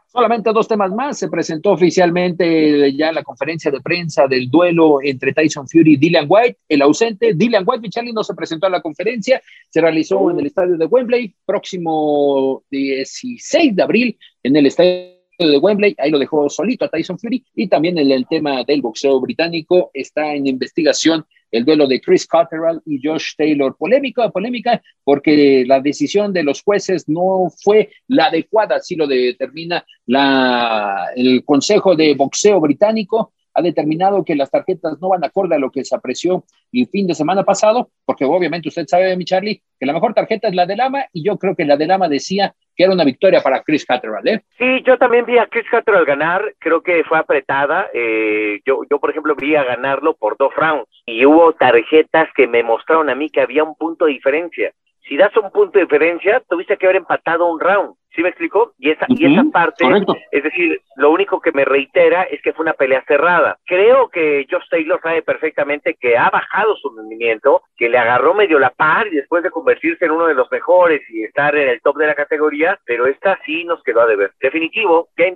[0.07, 1.19] Solamente dos temas más.
[1.19, 6.27] Se presentó oficialmente ya la conferencia de prensa del duelo entre Tyson Fury y Dylan
[6.29, 6.59] White.
[6.69, 9.41] El ausente, Dylan White, Michali, no se presentó a la conferencia.
[9.71, 15.59] Se realizó en el estadio de Wembley, próximo 16 de abril, en el estadio de
[15.59, 19.21] Wembley, ahí lo dejó solito a Tyson Fury, y también en el tema del boxeo
[19.21, 23.77] británico está en investigación el duelo de Chris Cotterell y Josh Taylor.
[23.77, 29.85] Polémica, polémica, porque la decisión de los jueces no fue la adecuada, así lo determina
[30.07, 35.59] la, el Consejo de Boxeo Británico ha determinado que las tarjetas no van acorde a
[35.59, 39.63] lo que se apreció el fin de semana pasado, porque obviamente usted sabe, mi Charlie,
[39.81, 42.09] que la mejor tarjeta es la de Lama, y yo creo que la de Lama
[42.09, 44.43] decía que era una victoria para Chris Catterall, ¿eh?
[44.59, 49.01] Sí, yo también vi a Chris Catterall ganar, creo que fue apretada, eh, yo, yo
[49.01, 53.15] por ejemplo vi a ganarlo por dos rounds, y hubo tarjetas que me mostraron a
[53.15, 54.73] mí que había un punto de diferencia.
[55.09, 57.95] Si das un punto de diferencia, tuviste que haber empatado un round.
[58.15, 58.73] ¿Sí me explicó?
[58.79, 59.85] Y esa, y esa parte,
[60.33, 63.59] es decir, lo único que me reitera es que fue una pelea cerrada.
[63.67, 68.59] Creo que Josh Taylor sabe perfectamente que ha bajado su rendimiento, que le agarró medio
[68.59, 71.83] la par y después de convertirse en uno de los mejores y estar en el
[71.83, 74.33] top de la categoría, pero esta sí nos quedó a deber.
[74.41, 75.27] Definitivo, ya,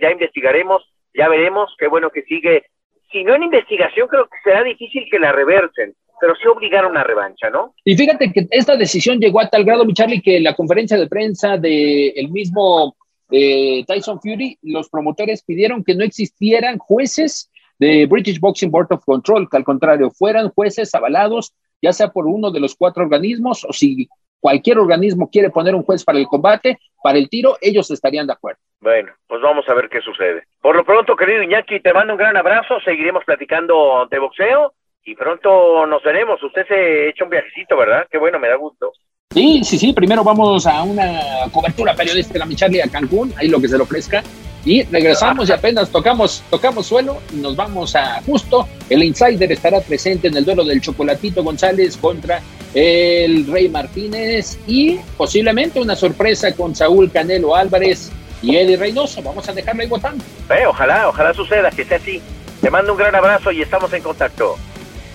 [0.00, 2.64] ya investigaremos, ya veremos, qué bueno que sigue.
[3.12, 7.04] Si no en investigación, creo que será difícil que la reversen pero sí obligaron una
[7.04, 7.74] revancha, ¿no?
[7.84, 11.06] Y fíjate que esta decisión llegó a tal grado, mi Charlie, que la conferencia de
[11.06, 12.96] prensa del el mismo
[13.30, 19.04] eh, Tyson Fury, los promotores pidieron que no existieran jueces de British Boxing Board of
[19.04, 23.64] Control, que al contrario fueran jueces avalados, ya sea por uno de los cuatro organismos
[23.64, 24.08] o si
[24.40, 28.34] cualquier organismo quiere poner un juez para el combate, para el tiro, ellos estarían de
[28.34, 28.60] acuerdo.
[28.80, 30.44] Bueno, pues vamos a ver qué sucede.
[30.60, 34.74] Por lo pronto, querido Iñaki, te mando un gran abrazo, seguiremos platicando de boxeo
[35.04, 36.42] y pronto nos veremos.
[36.42, 38.06] Usted se echa un viajecito, ¿verdad?
[38.10, 38.92] Qué bueno, me da gusto.
[39.32, 39.92] Sí, sí, sí.
[39.92, 41.20] Primero vamos a una
[41.52, 44.22] cobertura periodística, mi Charlie, a Cancún, ahí lo que se le ofrezca.
[44.64, 48.66] Y regresamos y apenas tocamos, tocamos suelo y nos vamos a justo.
[48.88, 52.40] El Insider estará presente en el duelo del Chocolatito González contra
[52.72, 59.22] el Rey Martínez y posiblemente una sorpresa con Saúl Canelo Álvarez y Eddie Reynoso.
[59.22, 60.24] Vamos a dejarlo ahí votando.
[60.48, 62.22] Eh, ojalá, ojalá suceda, que sea así.
[62.62, 64.56] Te mando un gran abrazo y estamos en contacto.